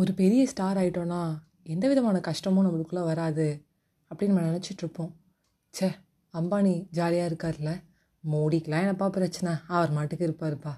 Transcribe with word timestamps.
ஒரு 0.00 0.12
பெரிய 0.20 0.42
ஸ்டார் 0.50 0.78
ஆகிட்டோன்னா 0.80 1.20
எந்த 1.74 1.84
விதமான 1.90 2.16
கஷ்டமும் 2.26 2.66
நம்மளுக்குள்ளே 2.66 3.02
வராது 3.10 3.46
அப்படின்னு 4.10 4.32
நம்ம 4.32 4.48
நினச்சிட்ருப்போம் 4.48 5.12
ச்சே 5.74 5.88
அம்பானி 6.34 6.72
ஜாலியாக 6.90 7.28
இருக்கார்ல. 7.30 7.70
மோடிக்கெலாம் 8.24 8.84
என்னப்பா 8.84 9.06
பிரச்சனை? 9.16 9.52
அவர் 9.74 9.94
மாட்டுக்கு 9.96 10.26
இருப்பாருப்பா. 10.28 10.72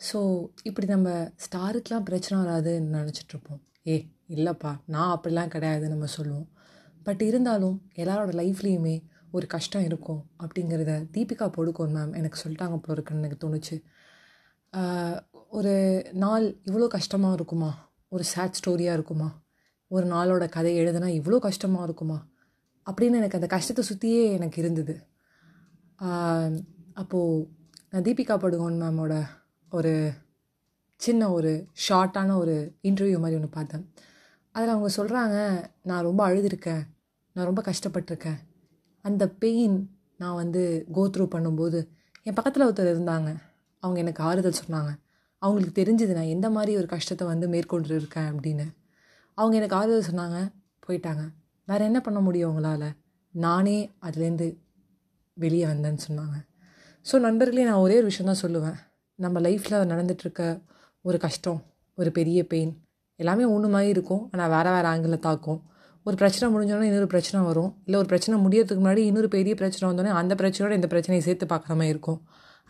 ஸோ 0.00 0.18
இப்படி 0.62 0.86
நம்ம 0.86 1.08
ஸ்டாருக்கெலாம் 1.44 2.06
பிரச்சனை 2.08 2.36
வராதுன்னு 2.42 2.94
நினச்சிட்ருப்போம் 2.98 3.60
ஏ 3.88 3.96
இல்லைப்பா 4.36 4.72
நான் 4.94 5.14
அப்படிலாம் 5.16 5.52
கிடையாதுன்னு 5.54 5.94
நம்ம 5.94 6.10
சொல்லுவோம். 6.16 6.48
பட் 7.06 7.22
இருந்தாலும் 7.22 7.76
எல்லாரோட 8.02 8.32
லைஃப்லேயுமே 8.42 8.96
ஒரு 9.36 9.46
கஷ்டம் 9.46 9.86
இருக்கும் 9.88 10.22
அப்படிங்கிறத 10.42 10.92
தீபிகா 11.16 11.48
போடுக்கோன் 11.56 11.94
மேம் 11.96 12.16
எனக்கு 12.20 12.40
சொல்லிட்டாங்க 12.44 12.78
போல 12.84 12.96
இருக்குன்னு 12.96 13.22
எனக்கு 13.22 13.42
தோணுச்சு. 13.44 13.76
ஒரு 15.58 15.74
நாள் 16.24 16.46
இவ்வளோ 16.68 16.88
கஷ்டமாக 16.96 17.36
இருக்குமா? 17.38 17.70
ஒரு 18.08 18.24
சேட் 18.24 18.58
ஸ்டோரியாக 18.58 18.96
இருக்குமா? 18.98 19.28
ஒரு 19.90 20.06
நாளோட 20.06 20.48
கதை 20.48 20.72
எழுதுனா 20.78 21.08
இவ்வளோ 21.18 21.38
கஷ்டமாக 21.38 21.84
இருக்குமா? 21.84 22.18
அப்படின்னு 22.86 23.18
எனக்கு 23.20 23.38
அந்த 23.40 23.46
கஷ்டத்தை 23.46 23.82
சுற்றியே 23.90 24.22
எனக்கு 24.32 24.58
இருந்தது. 24.62 24.94
அப்போது 27.00 27.48
நான் 27.90 28.02
தீபிகா 28.02 28.34
படுகோன் 28.44 28.78
மேமோட 28.82 29.14
ஒரு 29.70 29.92
சின்ன 31.00 31.30
ஒரு 31.32 31.50
ஷார்ட்டான 31.88 32.36
ஒரு 32.36 32.54
இன்டர்வியூ 32.82 33.18
மாதிரி 33.18 33.38
ஒன்று 33.38 33.48
பார்த்தேன். 33.48 33.84
அதில் 34.54 34.74
அவங்க 34.74 34.90
சொல்கிறாங்க 34.96 35.36
நான் 35.82 36.06
ரொம்ப 36.08 36.20
அழுதுருக்கேன். 36.28 36.82
நான் 37.36 37.48
ரொம்ப 37.50 37.62
கஷ்டப்பட்டிருக்கேன். 37.62 38.38
அந்த 39.04 39.24
பெயின் 39.42 39.76
நான் 40.16 40.34
வந்து 40.34 40.62
கோத்ரூ 40.94 41.26
பண்ணும்போது 41.34 41.80
என் 42.22 42.34
பக்கத்தில் 42.34 42.66
ஒருத்தர் 42.66 42.92
இருந்தாங்க. 42.94 43.28
அவங்க 43.82 43.98
எனக்கு 44.00 44.22
ஆறுதல் 44.22 44.60
சொன்னாங்க. 44.62 44.90
அவங்களுக்கு 45.42 45.74
தெரிஞ்சுது 45.80 46.12
நான் 46.18 46.32
எந்த 46.36 46.48
மாதிரி 46.50 46.72
ஒரு 46.80 46.88
கஷ்டத்தை 46.94 47.24
வந்து 47.32 47.46
மேற்கொண்டு 47.54 47.96
இருக்கேன் 48.00 48.28
அப்படின்னு. 48.32 48.66
அவங்க 49.38 49.54
எனக்கு 49.60 49.76
ஆறுதல் 49.80 50.08
சொன்னாங்க 50.10 50.38
போயிட்டாங்க. 50.86 51.24
வேறு 51.68 51.88
என்ன 51.90 51.98
பண்ண 52.00 52.18
முடியும் 52.20 52.48
அவங்களால 52.48 52.84
நானே 53.34 53.78
அதுலேருந்து 54.06 54.46
வெளியே 55.36 55.66
வந்தேன்னு 55.72 56.02
சொன்னாங்க. 56.08 56.36
ஸோ 57.06 57.16
நண்பர்களே 57.26 57.66
நான் 57.70 57.84
ஒரே 57.86 57.96
ஒரு 58.00 58.06
விஷயம் 58.10 58.30
தான் 58.30 58.42
சொல்லுவேன். 58.44 58.78
நம்ம 59.18 59.40
லைஃப்பில் 59.40 59.88
நடந்துகிட்ருக்க 59.92 60.42
ஒரு 61.04 61.18
கஷ்டம் 61.18 61.60
ஒரு 61.98 62.10
பெரிய 62.18 62.40
பெயின் 62.52 62.72
எல்லாமே 63.20 63.44
ஒன்று 63.54 63.68
மாதிரி 63.74 63.90
இருக்கும். 63.96 64.22
ஆனால் 64.32 64.50
வேறு 64.54 64.70
வேறு 64.74 64.88
ஆங்கிளில் 64.92 65.24
தாக்கும். 65.28 65.60
ஒரு 66.06 66.16
பிரச்சனை 66.16 66.46
முடிஞ்சோடனே 66.54 66.88
இன்னொரு 66.90 67.08
பிரச்சனை 67.14 67.38
வரும். 67.46 67.70
இல்லை 67.86 67.96
ஒரு 68.02 68.08
பிரச்சனை 68.12 68.34
முடியறதுக்கு 68.44 68.82
முன்னாடி 68.84 69.02
இன்னொரு 69.10 69.28
பெரிய 69.36 69.54
பிரச்சனை 69.60 69.84
வந்தோடனே 69.90 70.12
அந்த 70.20 70.32
பிரச்சனையோட 70.40 70.74
இந்த 70.80 70.88
பிரச்சனையை 70.92 71.22
சேர்த்து 71.26 71.46
பார்க்குற 71.46 71.72
மாதிரி 71.78 71.94
இருக்கும். 71.94 72.20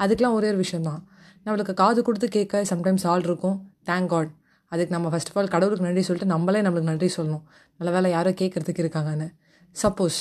அதுக்கெலாம் 0.00 0.36
ஒரே 0.38 0.48
ஒரு 0.52 0.60
விஷயந்தான் 0.64 1.02
நம்மளுக்கு 1.48 1.74
காது 1.74 2.02
கொடுத்து 2.02 2.28
கேட்க 2.28 2.62
சம்டைம்ஸ் 2.62 3.06
ஆள் 3.06 3.22
இருக்கும். 3.22 3.74
தேங்க் 3.84 4.06
காட் 4.06 4.30
அதுக்கு 4.66 4.94
நம்ம 4.94 5.08
ஃபஸ்ட் 5.08 5.28
ஆஃப் 5.28 5.38
ஆல் 5.38 5.48
கடவுளுக்கு 5.48 5.86
நன்றி 5.86 6.02
சொல்லிட்டு 6.02 6.32
நம்மளே 6.32 6.60
நம்மளுக்கு 6.60 6.90
நன்றி 6.90 7.10
சொல்லணும். 7.16 7.42
நல்ல 7.78 7.94
வேலை 7.94 8.10
யாரோ 8.10 8.30
கேட்குறதுக்கு 8.30 8.82
இருக்காங்கன்னு. 8.84 9.34
சப்போஸ் 9.82 10.18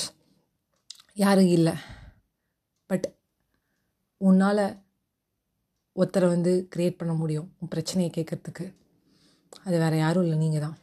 யாரும் 1.14 1.46
இல்லை. 1.46 1.72
பட் 2.86 3.14
உன்னால் 4.16 4.82
ஒருத்தரை 5.96 6.26
வந்து 6.26 6.68
க்ரியேட் 6.76 6.96
பண்ண 6.96 7.14
முடியும். 7.14 7.54
உன் 7.58 7.68
பிரச்சனையை 7.68 8.12
கேட்குறதுக்கு. 8.16 8.74
அது 9.64 9.78
வேறு 9.78 9.96
யாரும் 9.96 10.22
இல்லை 10.22 10.38
நீங்கள் 10.38 10.60
தான். 10.60 10.78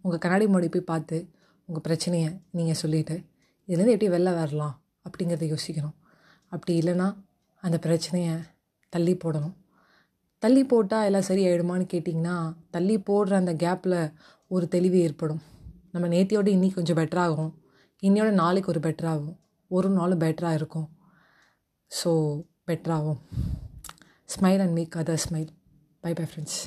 உங்கள் 0.00 0.18
கண்ணாடி 0.18 0.46
முன்னாடி 0.46 0.70
போய் 0.70 0.90
பார்த்து 0.92 1.28
உங்கள் 1.64 1.82
பிரச்சனையை 1.82 2.40
நீங்கள் 2.50 2.74
சொல்லிவிட்டு 2.74 3.22
இதுலேருந்து 3.66 3.94
எப்படி 3.96 4.08
வெளில 4.08 4.34
வரலாம் 4.34 4.82
அப்படிங்கிறத 5.04 5.56
யோசிக்கணும். 5.56 5.94
அப்படி 6.48 6.78
இல்லைன்னா 6.78 7.14
அந்த 7.60 7.78
பிரச்சனையை 7.78 8.34
தள்ளி 8.88 9.14
போடணும். 9.14 9.54
தள்ளி 10.44 10.62
போட்டால் 10.72 11.06
எல்லாம் 11.08 11.28
சரியாயிடுமான்னு 11.28 11.86
கேட்டிங்கன்னா 11.92 12.36
தள்ளி 12.74 12.96
போடுற 13.08 13.34
அந்த 13.40 13.52
கேப்பில் 13.64 13.98
ஒரு 14.54 14.64
தெளிவு 14.74 14.98
ஏற்படும். 15.06 15.42
நம்ம 15.92 16.06
நேத்தியோட 16.14 16.48
இன்றைக்கி 16.56 16.76
கொஞ்சம் 16.78 16.98
பெட்டராகும் 17.00 17.52
இன்னையோட 18.02 18.30
நாளைக்கு 18.42 18.70
ஒரு 18.72 18.80
பெட்டராகும் 18.86 19.36
ஒரு 19.76 19.88
நாளும் 19.98 20.22
பெட்டராக 20.24 20.58
இருக்கும். 20.60 20.88
So 21.90 22.10
பெட்டராகும் 22.68 23.20
smile 24.34 24.62
and 24.64 24.76
make 24.78 24.96
other 25.02 25.22
smile 25.26 25.50
bye 26.04 26.12
bye 26.18 26.26
friends 26.30 26.58